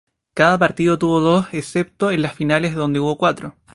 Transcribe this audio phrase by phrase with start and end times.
[0.33, 3.53] Cada partido tuvo dos, excepto en las finales donde hubo cuatro.